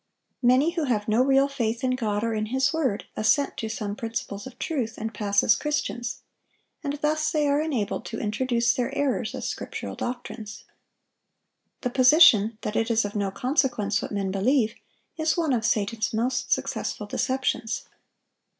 Many 0.41 0.71
who 0.71 0.85
have 0.85 1.07
no 1.07 1.21
real 1.21 1.47
faith 1.47 1.83
in 1.83 1.91
God 1.91 2.23
or 2.23 2.33
in 2.33 2.47
His 2.47 2.73
word, 2.73 3.05
assent 3.15 3.55
to 3.57 3.69
some 3.69 3.95
principles 3.95 4.47
of 4.47 4.57
truth, 4.57 4.95
and 4.97 5.13
pass 5.13 5.43
as 5.43 5.55
Christians; 5.55 6.23
and 6.83 6.93
thus 7.03 7.31
they 7.31 7.47
are 7.47 7.61
enabled 7.61 8.03
to 8.05 8.17
introduce 8.19 8.73
their 8.73 8.91
errors 8.97 9.35
as 9.35 9.47
scriptural 9.47 9.93
doctrines. 9.93 10.63
The 11.81 11.91
position 11.91 12.57
that 12.63 12.75
it 12.75 12.89
is 12.89 13.05
of 13.05 13.15
no 13.15 13.29
consequence 13.29 14.01
what 14.01 14.11
men 14.11 14.31
believe, 14.31 14.73
is 15.17 15.37
one 15.37 15.53
of 15.53 15.63
Satan's 15.63 16.15
most 16.15 16.51
successful 16.51 17.05
deceptions. 17.05 17.83